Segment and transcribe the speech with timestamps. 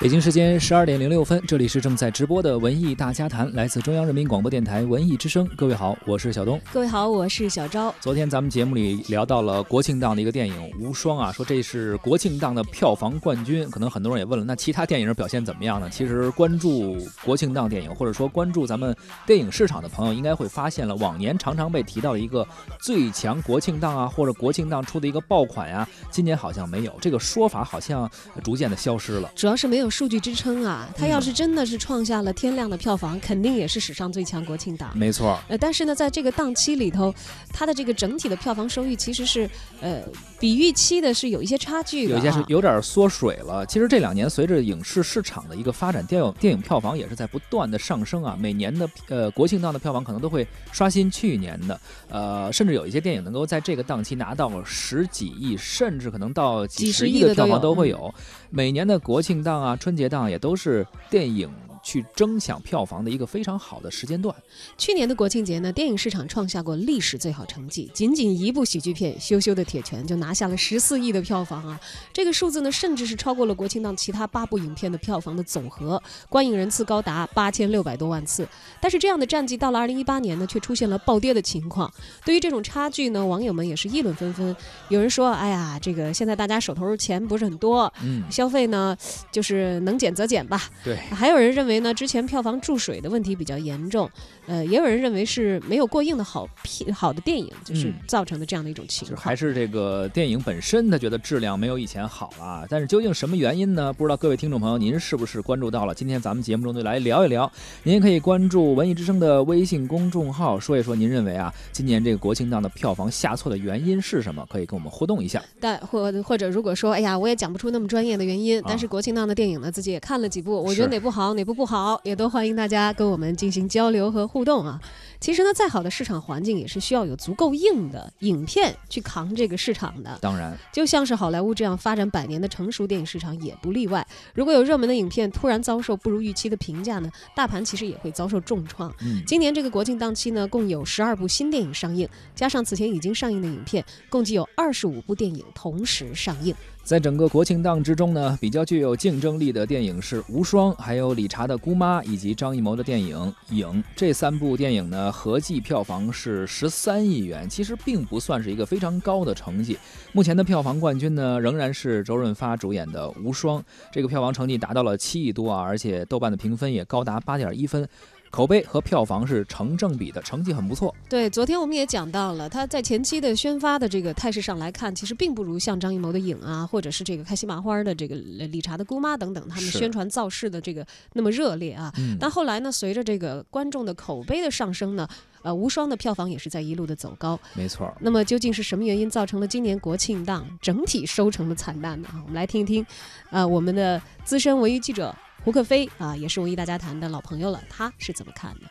[0.00, 5.46] 北京时间十二点零六分，这里是正在直播的文艺大家谈，来自中央人民广播电台文艺之声。
[5.54, 6.58] 各位好，我是小东。
[6.72, 7.94] 各位好，我是小昭。
[8.00, 13.68] 昨天咱们节目里聊到了国庆档的一个电影《无双》啊，说这是国庆档的票房冠军。
[13.68, 15.90] 可能很多人也问了，那其他电影表现怎么样呢？
[15.90, 18.96] 其实关注国庆档电影，或者说关注咱们
[19.26, 22.46] 电影市场的朋友，应该会发现了，往年常常被提到的一个
[22.80, 28.10] 最强国庆档啊，或者国庆档出的一个爆款呀，今年好像没有这个说法，好像
[28.42, 29.30] 逐渐的消失了。
[29.36, 30.70] 主要是没有数据支撑啊。
[30.70, 34.96] 啊，他要是真的是创下了天量的票房，肯定也是史上最强国庆档。
[34.96, 35.36] 没错。
[35.48, 37.12] 呃，但是呢，在这个档期里头，
[37.52, 40.00] 它的这个整体的票房收益其实是，呃，
[40.38, 43.66] 比预期的是有一些差距的，有些是有点缩水了。
[43.66, 48.36] 其实这两年随着影视市场的一个发展，电影电影票房也是在不断的上升啊。
[48.38, 58.14] 每年的呃国庆档的票房可能都会刷新去年的，呃，甚至有一些电影能够在这个档期拿到十几亿，甚至可能到几十亿的票房都会有。
[58.50, 61.50] 每年的国庆档啊、春节档也都是电影。
[61.82, 64.34] 去争抢票房的一个非常好的时间段。
[64.76, 71.80] 去年的国庆节呢，电影市场创下过历史最好成绩，仅仅一部喜剧片《羞羞的铁拳》就拿下了十四亿的票房啊！
[72.12, 78.46] 这个数字呢，甚至是超过了国庆档其他八部影片的票房的总和，观影人次高达八千六百多万次。
[78.80, 81.90] 但是这样的战绩到了二零一八年呢，却出现了暴跌的情况。
[82.24, 84.54] 对于这种差距呢，网友们也是议论纷纷。
[84.88, 88.96] 有人说：“哎呀，这个现在大家手头钱不是很多，嗯，消费呢
[89.32, 90.96] 就是能减则减吧。”对。
[90.96, 91.69] 还有人认为。
[91.70, 94.10] 因为呢，之前票房注水的问题比较严重，
[94.50, 99.16] 呃，也有人认为是没有过硬的好片好的电影，就是造成的这样的一种情况。
[99.16, 102.66] 还是这个电影本身，他觉得质量没有以前好了。
[102.68, 103.92] 但是究竟什么原因呢？
[103.92, 105.94] 不知道各位听众朋友，您是不是关注到了？
[105.94, 107.48] 今天咱们节目中就来聊一聊。
[107.84, 114.44] 您也可以关注文艺之声的微信公众号，说一说您认为啊，今年这个国庆档的票房下挫的原因是什么？
[114.50, 115.40] 可以跟我们互动一下。
[115.60, 121.54] 但或或者如果说，哎呀，我也讲不出那么专业的原因，但是国庆档的电影呢，自己也看了几部，我觉得哪部好，哪部。
[121.60, 124.80] 不好，也都欢迎大家跟我们进行交流和互动啊。
[125.20, 130.18] 其实呢，再好的市场环境也是需要有足够硬的影片去扛这个市场的。
[130.22, 134.06] 当然，就像是好莱坞这样发展百年的成熟电影市场也不例外。
[134.34, 138.90] 如果有热门的影片突然遭受不如预期的评价呢，大盘其实也会遭受重创。
[139.02, 146.54] 嗯，今年这个国庆档期呢，共有十二部新电影上映，加上此前已经上映的影片，共计有二十五部电影同时上映。
[146.82, 153.16] 在整个国庆档之中呢，比较具有竞争力的电影是《无双》，还有理查的《姑妈》以及张艺谋的电影
[153.54, 153.68] 《影》。
[153.94, 159.78] 这三部电影呢，合计票房是十三亿元，其实并不算是一个非常高的成绩。
[160.12, 163.60] 目前的票房冠军呢，仍然是周润发主演的《无双》，
[163.92, 167.88] 这个票房成绩达到了七亿多啊，而且豆瓣的评分也高达八点一分。
[168.30, 170.94] 口碑和票房是成正比的，成绩很不错。
[171.08, 181.92] 对，昨天我们也讲到了，他在前期的宣发的这个态势上来看，其实并不如像张艺谋的《影》啊，或者是这个开心麻花的这个理查的姑妈等等，他们宣传造势的这个那么热烈啊。
[182.20, 185.08] 但后来呢，随着这个观众的口碑的上升呢，
[185.42, 187.36] 呃，无双的票房也是在一路的走高。
[187.54, 187.92] 没错。
[187.98, 192.08] 那么究竟是什么原因造成了今年国庆档整体收成的惨淡呢？
[192.22, 192.86] 我们来听一听，
[193.30, 195.12] 呃，我们的资深文娱记者。
[195.42, 198.70] 胡克飞啊，也是文艺大家谈的老朋友了，他是怎么看的？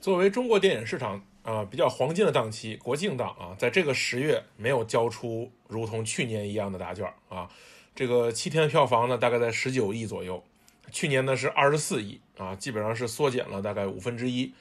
[0.00, 7.50] 作为中国电影市场啊比较黄金的档期，国庆档啊，在这个十月没有交出如同去年一样的答卷啊。
[7.94, 10.42] 这个七天的票房呢，大概在十九亿左右，
[10.90, 14.54] 去年呢是二十四亿啊，基本上是缩减了大概五分之一。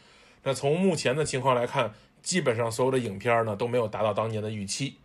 [0.44, 4.98] 那从目前的情况来看，基本上所有的影片呢都没有达到当年的预期。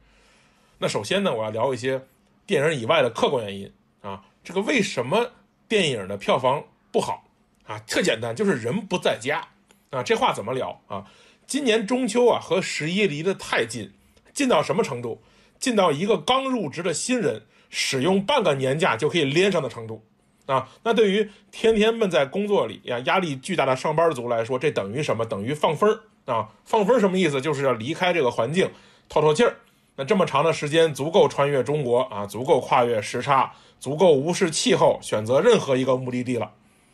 [0.79, 2.03] 那首先呢，我要聊一些
[2.45, 4.25] 电影以外的客观原因啊。
[4.45, 5.31] 这个为什么
[5.69, 7.25] 电影的票房不好
[7.65, 7.79] 啊？
[7.87, 9.47] 特简单，就是人不在家
[9.91, 10.03] 啊。
[10.03, 11.05] 这话怎么聊啊？
[11.47, 13.93] 今年中秋啊，和十一离得太近，
[14.33, 15.23] 近到什么程度？
[15.59, 20.05] 近到一个刚入职的新人使用半个年假就可以连上的程度
[20.47, 20.69] 啊。
[20.83, 25.25] 那对于天天闷在工作里呀，压力巨大的上班族来说，这等于什么？
[25.25, 26.49] 等于放风啊！
[26.65, 27.41] 放风什么意思？
[27.41, 28.71] 就是要离开这个环境，
[29.09, 29.57] 透透气儿。
[29.97, 33.53] 那这么长的时间，足够穿越中国啊，足够跨越时差。
[33.79, 36.53] 足够无视气候，选择任何一个目的地了。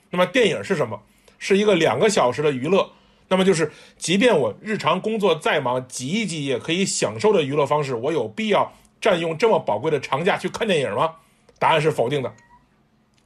[0.09, 1.03] 那么电影是什么？
[1.39, 2.91] 是一个两个小时的娱乐。
[3.29, 8.73] 那么就是，即便我日常工作再忙，挤一挤也可以享受的娱乐方式，我有必要
[9.03, 11.17] 占用这么宝贵的长假去看电影吗？
[11.59, 12.33] 答案是否定的。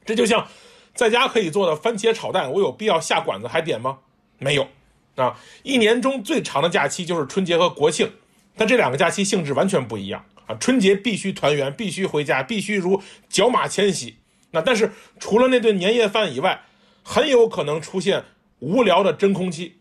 [0.05, 0.49] 这就像
[0.93, 3.99] 在家可以做的番茄炒蛋，我有必要下馆子还点吗？
[4.39, 4.67] 没有。
[5.15, 8.13] 啊，一年中最长的假期就是春节和国庆，
[8.57, 10.25] 但这两个假期性质完全不一样。
[10.47, 14.17] 啊，春节必须团圆，必须回家，必须如角马迁徙。
[14.51, 16.63] 那但是除了那顿年夜饭以外，
[17.03, 18.25] 很有可能出现
[18.59, 19.79] 无聊的真空期。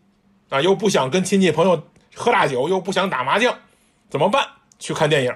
[0.48, 3.58] 啊，又不想跟亲戚朋友喝大酒，又不想打麻将，
[4.10, 4.46] 怎么办？
[4.78, 5.34] 去看电影。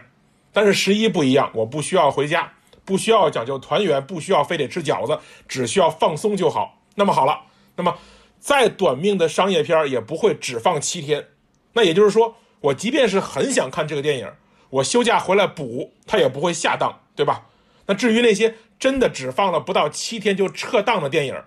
[0.53, 2.53] 但是十一不一样，我不需要回家，
[2.85, 5.19] 不需要讲究团圆，不需要非得吃饺子，
[5.49, 6.83] 只需要放松就好。
[6.95, 7.41] 那么好了，
[7.77, 7.97] 那么
[8.39, 11.27] 再短命的商业片也不会只放七天。
[11.73, 12.37] 那也就是说，
[12.67, 14.33] 我即便是很想看这个电影，
[14.71, 17.47] 我休假回来补，它也不会下档，对吧？
[17.87, 21.41] 那至于那些真的只放了不到七天就撤档的电影，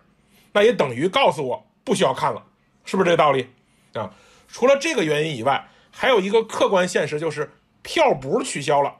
[0.54, 2.44] 那也等于告诉我不需要看了，
[2.86, 3.50] 是不是这个道理
[3.94, 4.14] 啊？
[4.48, 7.52] 除了这个原因以外，还有一个客观现实就是
[7.82, 8.96] 票补取消了。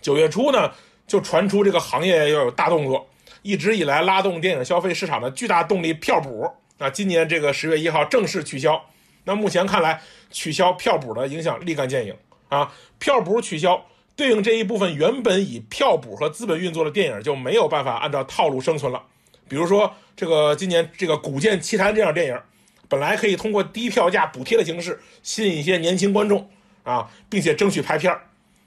[0.00, 0.72] 九月初呢，
[1.06, 3.06] 就传出这个行业要有大动作，
[3.42, 8.82] 一直以来拉动电影消费市场的巨大动力票补啊，今年这个十月一号正式取消。
[9.28, 12.16] 那目前看来，取消票补的影响立竿见影
[12.48, 13.84] 啊，票补取消。
[14.16, 19.00] 对应这一部分原本以票补和资本运作的电影就没有办法按照套路生存了。
[19.46, 22.40] 比如说，这个今年这个《古剑奇谭》这样电影，
[22.88, 26.50] 本来可以通过低票价补贴的形式吸引一些年轻观众
[26.82, 28.22] 啊，并且争取排片儿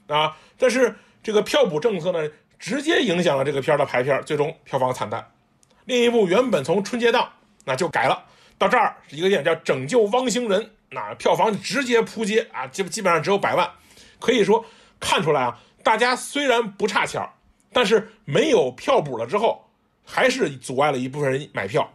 [0.06, 0.94] 啊，但是
[1.24, 5.28] 这个票补政策呢，直接影响了这个片儿的排片，最终票房惨淡。
[5.86, 7.28] 另一部原本从春节档
[7.64, 8.24] 那就改了，
[8.62, 13.68] 到这儿是一个电影叫《拯救汪星人》，那票房直接扑街啊，基基本上只有百万，
[14.20, 14.64] 可以说。
[15.00, 17.28] 看出来啊，大家虽然不差钱儿，
[17.72, 19.68] 但是没有票补了之后，
[20.04, 21.92] 还是阻碍了一部分人买票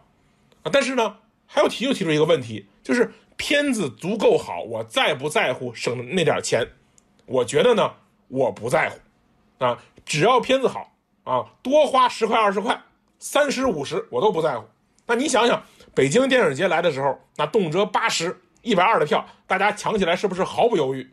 [0.62, 0.68] 啊。
[0.70, 1.16] 但是呢，
[1.46, 6.68] 还有提又提出一个问题，就是片子足够好，我在不在乎省的那点钱？
[7.24, 7.94] 我觉得呢，
[8.28, 10.92] 我不在乎啊，只要片子好
[11.24, 12.78] 啊，多花十块二十块、
[13.18, 14.66] 三十五十我都不在乎。
[15.06, 15.62] 那你想想，
[15.98, 21.04] 北京电影节来的时候，那动辄八十一百二的票，大家抢起来是不是毫不犹豫？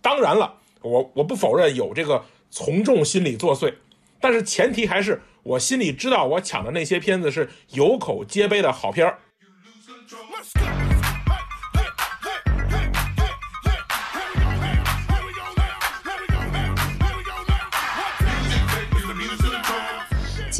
[0.00, 0.54] 当然了。
[0.80, 3.74] 我我不否认有这个从众心理作祟，
[4.18, 9.18] 但是前提还是我心里知道我抢的那些片子是有口皆碑的好片儿。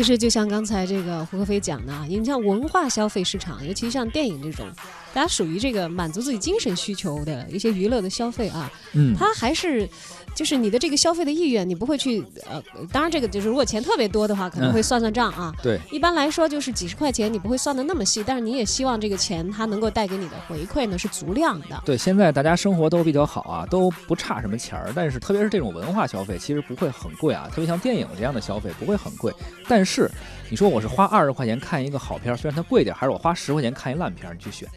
[0.00, 4.67] 其实就像刚才这个胡可飞讲的啊，你像文化消费市场，尤其像电影这种，
[5.12, 9.88] 大家属于这个满足自己精神需求的一些娱乐的消费啊，嗯，它还是。
[10.32, 12.62] 就是你的这个消费的意愿，你不会去呃，
[12.92, 15.52] 当然这个就是如果钱特别多的话，可能会算算账啊。
[15.60, 21.82] 对，一般来说就是几十块钱，你不会算的那么细，但是你也希望这个钱它能够带给你的回馈呢是足量的。
[21.84, 29.34] 对，现在大家生活都比较好啊，都不差什么钱儿，但是特别是这种文化消费，其实不会很贵啊，特别像电影这样的消费不会很贵。
[29.66, 30.08] 但是
[30.48, 34.68] 你说我是花二十块钱看一个好片，虽然它贵点，还是我花十块钱看一烂片，你去选。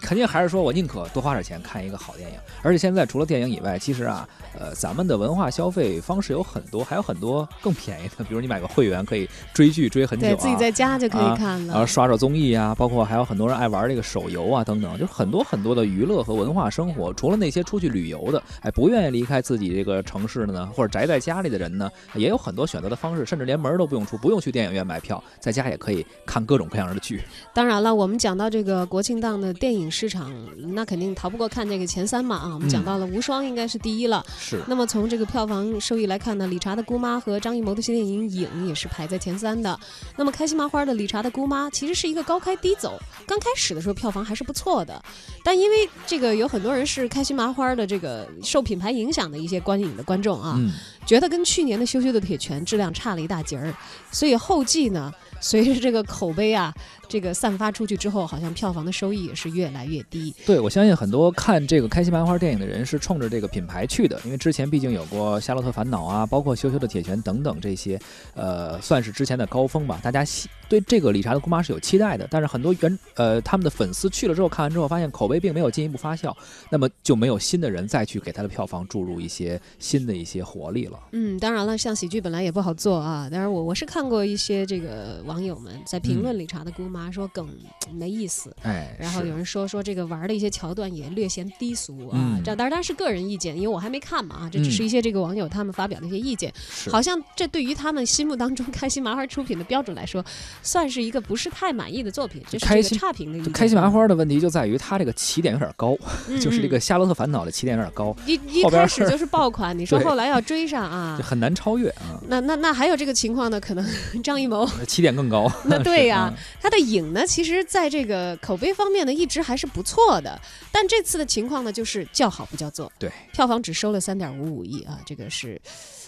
[0.00, 4.28] 肯定还是说我宁可多花点钱看一个好电影，而且现在除了电影以外，其实啊，
[4.58, 17.12] 呃，咱们的文化消费方式有很多，还有很多更便宜的，比如你买个会员可以追剧追很久，对自己在家就可以看了，然后刷刷综艺啊，包括还有很多人爱玩这个手游啊等等，就是很多很多的娱乐和文化生活。
[17.14, 27.22] 除了那些出去旅游的，哎，不愿意离开自己这个城市的呢，或者宅在家里的人呢，也有很多选择的方式，甚至连门都不用出，不用去电影院买票，在家也可以看各种各样的剧。
[27.52, 30.34] 当然了，我们讲到这个国庆档的电影市场。
[30.74, 32.54] 那肯定逃不过看这个前三嘛啊！
[32.54, 34.24] 我们讲到了《无双》应该是第一了。
[34.36, 34.60] 是。
[34.66, 39.78] 那么从这个票房收益来看呢，理查的姑妈和张艺谋的新电影《影》也是排在前三的。
[40.16, 45.00] 那么开心麻花的理查的姑妈其实是一个高开低走，刚开始的时候票房还是不错的，
[45.44, 50.58] 但因为这个有很多人是开心麻花的这个受品牌影响的一些观影的观众啊，
[51.06, 53.74] 觉得跟去年的《羞羞的铁拳》质量差了一大截儿，
[54.10, 55.12] 所以后继呢。
[55.42, 56.70] 随着这个口碑啊，
[57.10, 60.32] 这个散发出去之后，好像票房的收益也是越来越低。
[60.46, 68.00] 对，我相信很多看这个开心麻花电影的人是冲着这个品牌去的，因为之前毕竟有过《夏洛特烦恼》啊，包括《羞羞的铁拳》等等这些，
[68.34, 69.98] 呃，算是之前的高峰吧。
[70.00, 70.24] 大家
[70.68, 76.32] 对这个理查的姑妈是有期待的，但是很多原呃他们的粉丝去了之后，看完之后发现口碑并没有进一步发酵，
[76.70, 80.98] 那么就没有新的人再去给他的票房注入一些新的一些活力了。
[81.10, 83.28] 嗯，当然了，像喜剧本来也不好做啊。
[83.28, 84.90] 当然我我是看过一些这个。
[85.24, 87.48] 网友们在评论理查的姑妈说梗
[87.92, 96.52] 没意思，哎，然后有人说说这个玩的一些桥段也略显低俗啊，这当然是个人意见，因为我还没看嘛啊，这只是一些这个网友他们发表的一些意见，
[96.90, 100.24] 好像这对于他们心目当中开心麻花出品的标准来说，
[100.64, 103.52] 算是一个不是太满意的作品，这是一个差评的意见。
[103.52, 105.96] 开心麻花的问题就在于它这个起点有点高，
[106.40, 112.20] 就是这个《夏洛特烦恼》的起点有点高，一一开始就是爆款，你说后来要追上啊，就很难超越啊。
[112.28, 113.60] 那那那还有这个情况呢？
[113.60, 113.86] 可能
[114.24, 115.50] 张艺谋起点更高。
[115.64, 120.40] 那对呀， 他的影呢，其实在这个口碑方面呢，一直还是不错的。
[120.72, 122.90] 但这次的情况呢，就是叫好不叫座。
[122.98, 125.60] 对，票房只收了三点五五亿啊，这个是，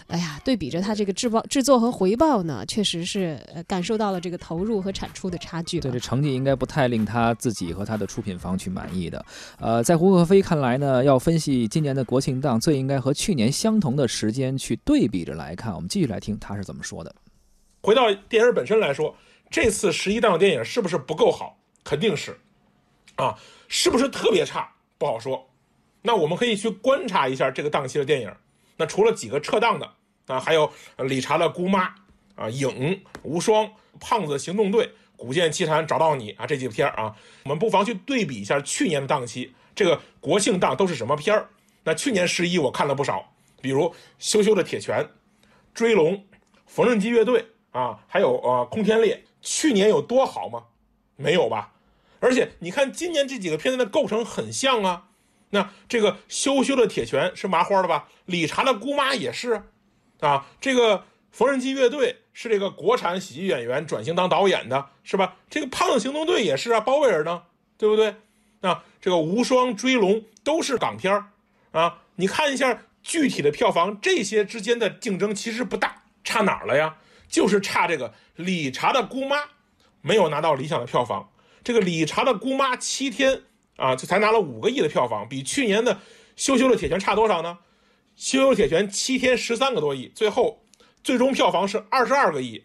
[0.06, 5.80] 哎呀，对比着他这个制报制作和回报呢，确实是感受到了这个投入和产出的差距。
[5.80, 9.24] 对，这成绩应该不太令他自己和他的出品方去满意的。
[9.58, 15.74] 呃，在胡可飞看来呢，要分析今年的国庆档，最应该和去年相同的时间去对比着来看。
[15.74, 17.14] 我们继续来听他是怎么说的。
[17.82, 19.14] 回到电影本身来说，
[19.52, 21.59] 这次十一档的电影是不是不够好？
[21.85, 22.40] 肯定是，
[23.16, 24.73] 啊，是不是特别差？
[24.97, 25.47] 不好说。
[26.00, 28.35] 那我们可以去观察一下这个档期的电影。
[28.78, 29.92] 那除了几个撤档的
[30.26, 31.94] 啊，还有理查的姑妈
[32.35, 41.47] 啊、影无双、胖子行动队、古剑奇谭找到你啊这几片啊，我们不妨去对比一下去年的档期，这个国庆档都是什么片儿？
[41.85, 43.30] 那去年十一我看了不少，
[43.61, 45.06] 比如羞羞的铁拳、
[45.75, 46.25] 追龙、
[46.66, 49.23] 缝纫机乐队啊，还有呃空天猎。
[49.42, 50.64] 去年有多好吗？
[51.16, 51.72] 没有吧？
[52.20, 55.08] 而且你看今年这几个片子的构成很像啊。
[55.50, 58.08] 那这个羞羞的铁拳是麻花的吧？
[58.25, 59.64] 理查的姑妈也是，
[60.20, 65.37] 啊，这个缝纫机乐队是这个国产喜剧演员转型当导演的，是吧？
[65.50, 67.42] 这个胖子行动队也是啊，包贝尔呢，
[67.76, 68.14] 对不对？
[68.62, 71.22] 啊，这个无双追龙都是港片
[71.72, 76.96] 啊，你看一下具体的票房，这些之间的竞争其实不大，差哪儿了呀？
[77.32, 79.38] 就是差这个理查的姑妈
[80.02, 81.32] 没有拿到理想的票房，
[81.64, 83.42] 这个理查的姑妈七天。
[83.76, 85.94] 啊，就才拿了五个亿的票房，比去年的
[86.36, 87.58] 《羞羞的铁拳》差多少呢？
[88.14, 90.62] 《羞羞的铁拳》七天十三个多亿，最后
[91.02, 92.62] 最终票房是二十二个亿。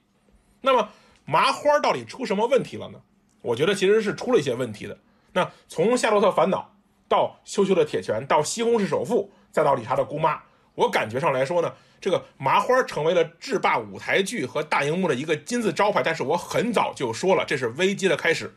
[0.62, 0.90] 那么
[1.26, 3.00] 麻花到底出什么问题了呢？
[3.42, 4.96] 我觉得其实是出了一些问题的。
[5.32, 6.60] 那从《夏洛特烦恼》
[7.08, 10.36] 到《羞羞的铁拳》到《西红柿首富》，再到《理查的姑妈》，
[10.76, 16.02] 我感觉上来说呢，这个麻花成为了制霸舞台剧和大荧幕的一个金字招牌。
[16.04, 18.54] 但是我很早就说了，这是危机的开始。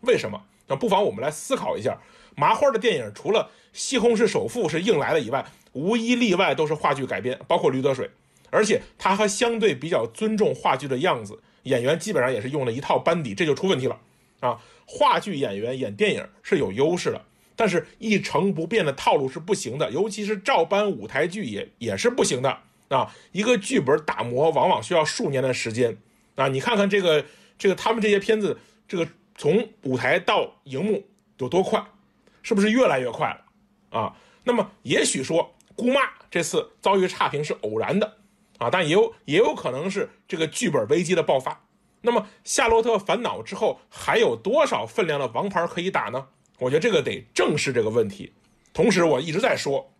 [0.00, 0.42] 为什么？
[0.68, 1.98] 那不妨我们来思考一下，
[2.36, 3.40] 麻花的电影除了
[3.72, 8.06] 《西红柿首富》是硬来的以外，无一例外都是话剧改编，包括《驴得水》，
[8.50, 13.98] 而且它还相对比较尊重话剧的样子，演员基本上也是用了一套班底，这就出问题了
[14.40, 14.60] 啊！
[14.86, 17.22] 话剧演员演电影是有优势的，
[17.56, 22.58] 但是一成不变的套路是不行的，尤其是照搬舞台剧也也是不行的
[22.92, 23.12] 啊！
[23.32, 25.96] 一个剧本打磨往往需要数年的时间
[26.36, 26.46] 啊！
[26.48, 27.24] 你看看这个
[27.58, 29.08] 这个他们这些片子这个。
[29.34, 31.02] 从舞台到荧幕
[31.38, 31.82] 有多快，
[32.42, 34.14] 是不是越来越快了啊？
[34.44, 38.18] 那么也许说姑妈这次遭遇差评是偶然的
[38.58, 41.64] 啊，但也有也有可能是这个剧本危机的爆发。
[42.02, 46.28] 那么夏洛特烦恼之后还有多少分量的王牌可以打呢？
[46.58, 48.34] 我觉得这个得正视这个问题。
[48.74, 49.91] 同时我一直在说，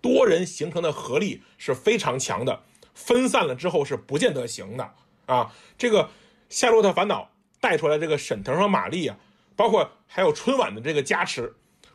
[0.00, 2.62] 多人形成的合力是非常强的，
[2.94, 4.94] 分散了之后是不见得行的
[5.26, 5.52] 啊。
[5.76, 6.10] 这个
[6.48, 7.30] 夏洛特烦恼。
[7.60, 9.16] 带出来这个沈腾和马丽啊，
[9.56, 11.52] 包括还有春晚的这个加持，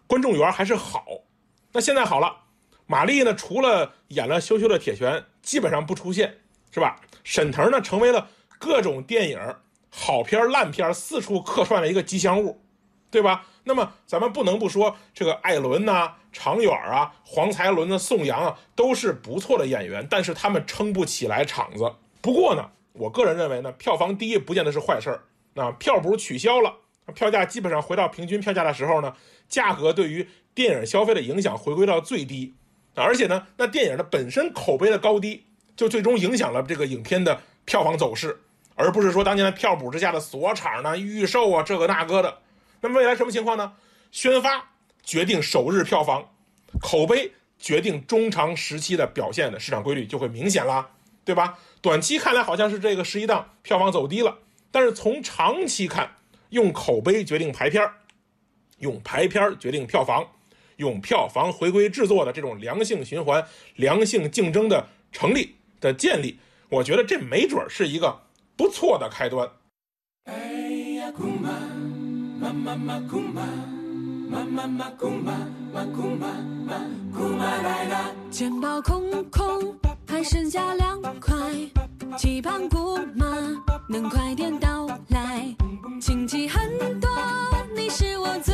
[0.08, 1.06] 观众缘还是好。
[1.72, 2.36] 那现在好了，
[2.86, 6.38] 马丽呢，除了演了《羞羞的铁拳》，基本上不出现，
[6.70, 7.00] 是吧？
[7.24, 8.28] 沈腾呢，成为了
[8.60, 9.40] 各种电影
[9.90, 12.62] 好片烂片四处客串的一个吉祥物，
[13.10, 13.46] 对吧？
[13.66, 21.92] 那么咱们不能不说，这个艾伦呐、常远啊、黄才伦的宋阳啊，都是不错的演员，但是他们撑不起来场子。
[22.22, 25.24] 不过呢，我个人认为呢，票房低不见得是坏事儿。
[25.54, 26.74] 那票补取消了，
[27.14, 29.16] 票价基本上回到平均票价的时候呢，
[29.48, 32.54] 价格对于电影消费的影响回归到最低，
[32.96, 38.42] 而且呢，那电影的本身口碑的高低，就最终影响了这个影片的票房走势，
[38.76, 42.40] 而不是说当年的票补之下的锁场呢、预售啊这个那个的。
[42.84, 43.72] 那么未来什么情况呢？
[44.12, 44.72] 宣发
[45.04, 46.30] 决定首日票房，
[46.82, 50.90] 口碑决定中长时期的表现的市场规律就会明显啦，
[51.24, 51.58] 对吧？
[51.82, 54.38] 短期看来好像是这个十一档票房走低了。
[54.70, 56.18] 但是从长期看，
[56.50, 57.94] 用口碑决定排片儿
[58.80, 60.28] 用排片儿决定票房，
[60.76, 66.38] 用票房回归制作的这种良性循环、良性竞争的成立的建立，
[66.68, 68.20] 我觉得这没准是一个
[68.58, 69.50] 不错的开端。
[78.32, 79.76] 钱包空空，
[80.08, 81.36] 还剩下两块。
[82.18, 83.26] 期盼姑妈
[83.88, 85.56] 能快点到来，
[86.02, 87.10] 亲戚很多，
[87.76, 88.54] 你是我最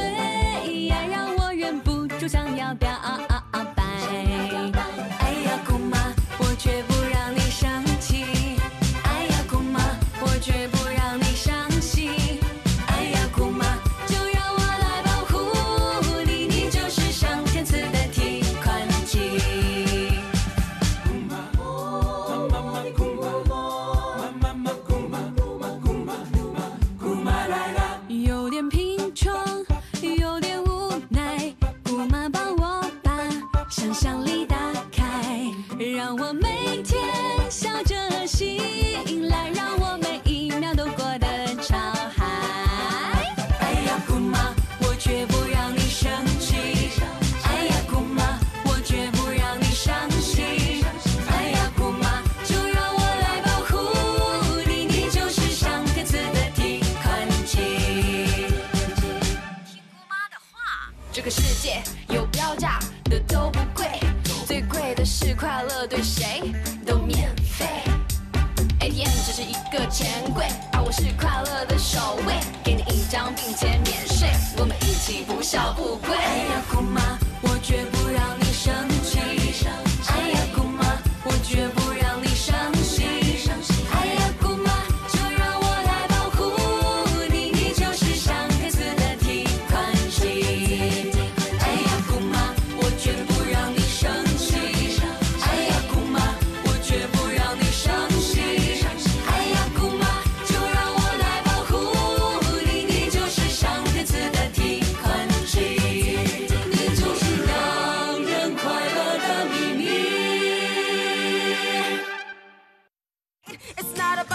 [69.39, 74.27] 是一个钱柜，而我是快乐的守卫，给你一张并且免税，
[74.58, 76.13] 我们一起不笑不归。
[76.13, 77.00] 哎呀，姑妈，
[77.43, 78.74] 我绝不让你生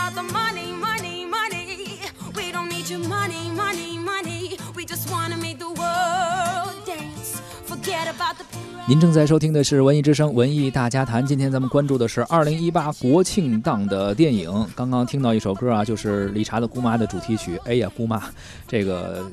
[0.05, 1.99] about the money, money, money.
[2.35, 4.59] We don't need your money, money, money.
[4.77, 7.41] We just wanna make the world dance.
[7.65, 8.45] Forget about the
[8.87, 14.67] 您正在收听的是《文艺之声·文艺大家谈》，今天咱们关注的是二零一八国庆档的电影。
[14.77, 17.59] 刚刚听到一首歌啊，就是理查的《姑妈》的主题曲。
[17.65, 18.23] 哎呀，姑妈，
[18.69, 19.27] 这个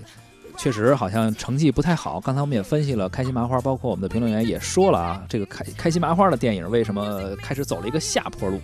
[0.57, 2.17] 确实好像成绩不太好。
[2.21, 8.57] 刚才我们也分析了，开心麻花，包括我们的评论员也说了啊，这个开开心麻花的电影为什么开始走了一个下坡路？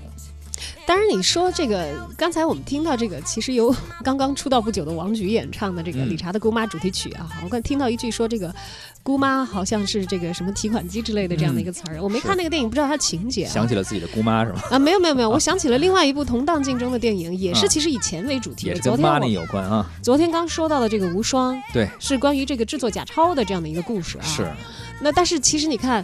[0.86, 3.74] 当然，你说这个，刚才我们听到这个，其实由
[4.04, 8.54] 刚刚出道不久的王菊演唱的这个嗯理查的《姑妈》主题曲啊，我刚听到一句说这个
[9.04, 13.52] “姑妈”好像是这个什么提款机之类的这样的一个词儿，我没看那个电影，不知道它情节、啊。
[13.52, 14.62] 想起了自己的姑妈是吗？
[14.72, 18.70] 啊，没有没有没有， 我想起了另外一部同档竞争的电影，也是啊其实以钱为主题的。
[18.70, 19.90] 也是跟昨天有关啊。
[20.02, 24.24] 昨天刚说到的这个《无双》，对，是关于这个制作假钞的这样的一个故事啊。
[24.24, 24.48] 是。
[25.00, 26.04] 那但是其实你看，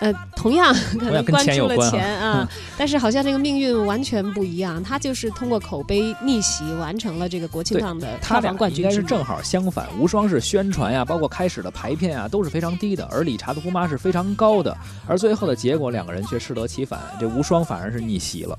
[0.00, 4.82] 呃，同样可能跟关注了钱啊但是好像这个命运完全不一样。
[4.82, 18.58] 他就是通过口碑逆袭，完成了这个国庆档的票房冠应军应该是正好相反，无双是宣传呀，包括开始的排片啊，都是非常低的，而理查的姑妈是非常高的，而最后的结果两个人却适得其反，这无双反而是逆袭了。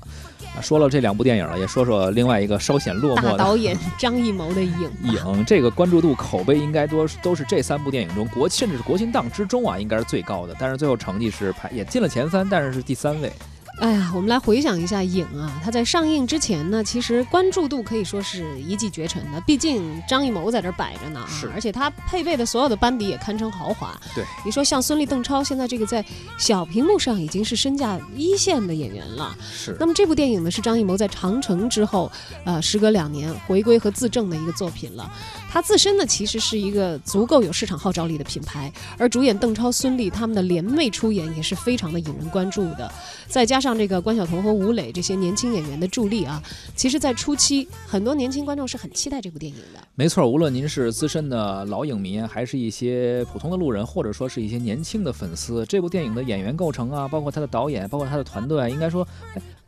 [0.56, 4.90] 啊，说了这两部电影了，也说说另外一个稍显落寞的大导演张艺谋的影。
[5.04, 10.56] 影，这个关注度、口碑应该多都是这三部电影中国甚至是国庆档之中啊，应该是最高的。
[10.58, 13.32] 但是最后成绩是排也进了前三，但是是第三位。
[13.80, 19.40] 哎呀，我们来回想一下《影》啊，它在上映之前呢，其实关注度可以说是一骑绝尘的。
[19.42, 23.96] 毕竟张艺谋在这儿摆着呢啊是，而且他配备的所有的班底也堪称豪华。
[24.16, 26.04] 对，你说像孙俪、邓超，现在这个在
[26.36, 29.36] 小屏幕上已经是身价一线的演员了。
[29.48, 32.10] 是那么这部电影呢，是张艺谋在《长城》之后，
[32.44, 35.08] 呃，时隔两年回归和自证的一个作品了。
[35.50, 42.90] 它自身呢，其实是一个足够有市场号召力的品牌，而主演邓超、孙俪他们的联袂出演也是非常的引人关注的。
[43.26, 46.42] 再加上这个关晓彤和吴磊这些年轻演员的助力啊，
[46.76, 49.80] 其实，在初期很多年轻观众是很期待这部电影的。
[49.94, 59.06] 没错，无论您是资深的老影迷，还是一些普通的路人，或者说是一些年轻的粉丝，这部电影的演员构成啊，包括他的导演，包括他的团队啊，应该说，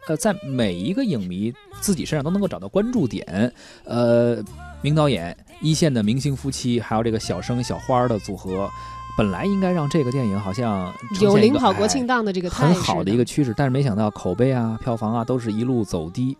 [0.08, 3.52] 呃，在每一个影迷自己身上都能够找到关注点。
[3.84, 4.42] 呃，
[4.82, 8.68] 名导演、一线的明星夫妻，还有这个小生小花的组合，
[9.16, 16.36] 本来应该让这个电影好像呈有领跑国哎庆档的这个很好的一个趋势，但是没想到口碑啊、票房啊都是一路走低，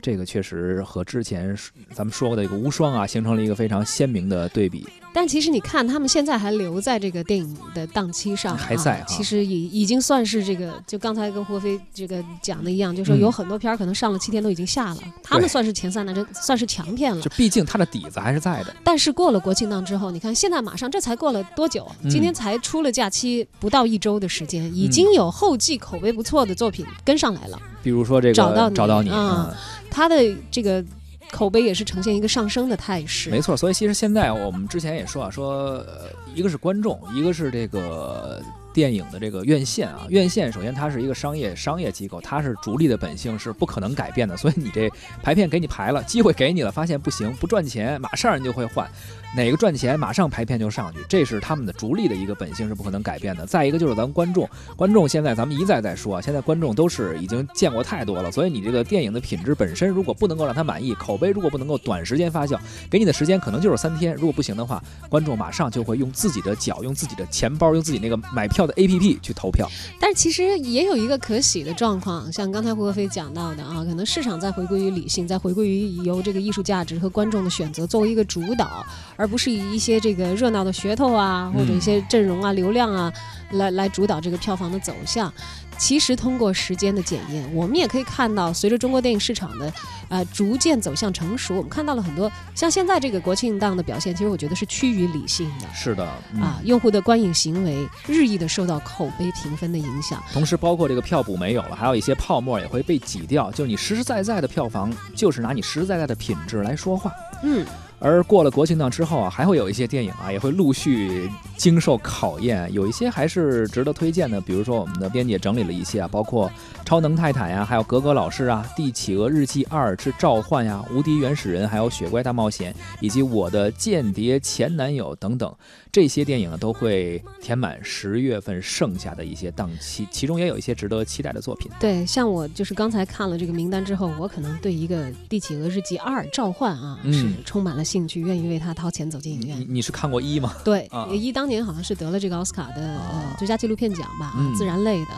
[0.00, 1.56] 这个确实和之前
[1.92, 4.88] 咱们说过的一个无双啊，形成了一个非常鲜明的对比。
[5.12, 17.30] 但其实你看，他们现在还留在这个电影的档期上，还在啊其实已已经算是这个，就刚才跟霍飞这个讲的一样，就说嗯有很多片儿可能上了七天都已经下了，他们算是前三的，这算是强片了就。
[17.36, 18.74] 毕竟它的底子还是在的。
[18.82, 21.86] 但是过了国庆档之后，你看现在马上这才过了多久？
[22.02, 27.60] 嗯今天才出了假期不到一周的时间，已经有后继口碑不错的作品跟上来了。
[27.82, 29.54] 比如说这个找到你找到你，嗯嗯，
[29.90, 30.16] 他的
[30.50, 30.84] 这个
[31.32, 33.30] 口碑也是呈现一个上升的态势。
[33.30, 33.56] 没错。
[33.56, 38.40] 所以其实现在我们之前也说啊，说呃，一个是观众，一个是这个
[38.72, 40.06] 电影的这个院线啊。
[40.10, 44.36] 院线首先它是一个商业商业机构，它是逐利的本性是不可能改变的。
[44.36, 44.88] 所以你这
[45.22, 48.88] 排片给你排了，机会给你了，发现不行，不赚钱，马上人就会换。
[49.34, 53.46] 哪个赚钱，马上排片就上去，这是他们的逐利的一个本性是不可能改变的。
[53.46, 62.58] 再一个就是咱们观众，观众现在咱们一再在说啊，现在观众都是已经见过太多了，所以你这个电影的品质本身如果不能够让他满意，口碑如果不能够短时间发酵，
[62.90, 69.66] 给你的时间可能就是三天，如果不行的话，观众马上就会用自己的脚、用自己的钱包、用自己那个买票的 APP 去投票。
[69.98, 78.84] 但是其实也有一个可喜的状况，像刚才胡可飞讲到的啊，可能市场在回归于理性，在回归于由这个艺术价值和观众的选择作为一个主导，
[79.26, 83.12] 不是以一些这个热闹的噱头啊，或者一些阵容啊、流量啊，
[83.52, 85.32] 来来主导这个票房的走向。
[85.78, 89.72] 其实通过时间的检验，我们也可以看到，随着中国电影市场的
[90.08, 95.66] 呃逐渐走向成熟，我们看到了很多像现在这个国庆档的表现，其实我觉得是趋于理性的。
[95.74, 100.22] 是的，嗯、啊，用户的观影行为日益的受到口碑评分的影响。
[100.32, 103.50] 同时，包括这个票补没有了，还有一些泡沫也会被挤掉。
[103.50, 107.10] 就是你实实在在的票房，就是拿你实实在在的品质来说话。
[107.42, 107.66] 嗯。
[108.02, 114.40] 而过了国庆档之后啊，还会有一些电影啊，也会陆续经受考验，有一些还是值得推荐的。
[114.40, 116.48] 比如说，我们的编辑整理了一些啊，包括
[116.84, 125.54] 《超能泰坦》呀，还有《格格老师》啊，《帝企鹅日记二之召唤》呀，《无敌原始人》，还有《雪怪大冒险》，以及《我的间谍前男友》等等，
[125.92, 131.70] 这些电影呢都会填满十月份剩下的一些档期，其中也有一些值得期待的作品。
[131.78, 137.82] 对，像我就是刚才看了这个名单之后，我可能对一个《帝企鹅日记二召唤》啊是充满了。
[137.92, 139.60] 兴趣，愿意为他掏钱走进影院。
[139.60, 140.54] 你你是看过一吗？
[140.64, 145.10] 对，一当年好像是得了这个奥斯卡的呃最佳纪录片奖吧，啊自然类的。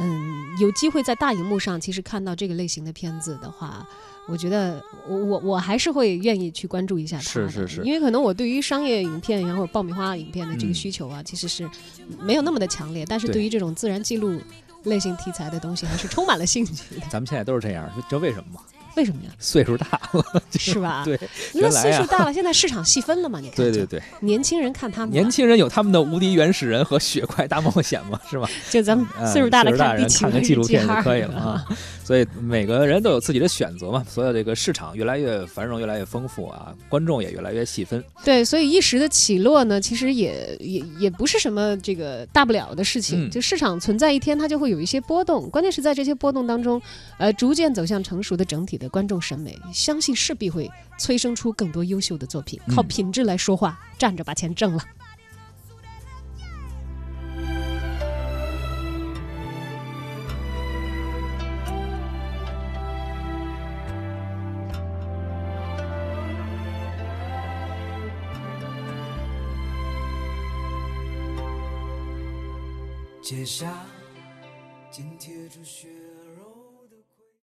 [0.00, 3.84] 嗯，有机会在大荧幕上，其实看到这个类型的片子的话，
[4.28, 7.22] 我觉得我我我还是会愿意去关注一下它。
[7.24, 11.68] 是是是，因为可能我对于商业影片然后爆米花影片的这个需求啊，其实是
[12.20, 13.04] 没有那么的强烈。
[13.06, 14.40] 但是对于这种自然记录
[14.84, 17.00] 类型题材的东西，还是充满了兴趣的。
[17.10, 18.60] 咱们现在都是这样，知道为什么吗？
[18.98, 19.30] 为什么呀？
[19.38, 21.04] 岁数大了， 是吧？
[21.04, 21.16] 对，
[21.54, 23.38] 那岁数大了，现在市场细分了嘛？
[23.38, 28.50] 你看，对对对，年轻人看他们，年轻人有他们的无敌原始人和雪怪大冒险嘛，是吧？
[28.70, 31.64] 就咱们岁数大的看看个纪录片就可以了啊。
[32.02, 34.02] 所以每个人都有自己的选择嘛。
[34.08, 38.02] 所有这个市场越来越繁荣，越来越丰富啊，观众也越来越细分。
[38.24, 43.30] 对，所以一时的起落呢，其实也也也不是什么这个大不了的事情。
[43.30, 45.48] 就市场存在一天，它就会有一些波动。
[45.50, 46.80] 关键是在这些波动当中，
[47.18, 49.58] 呃，逐渐走向成熟的整体的观众审美。
[49.72, 54.82] 相信势必会催生出更多优秀的作品，靠品质来说话，站着把钱挣了。
[73.20, 73.87] 街上紧贴着雪。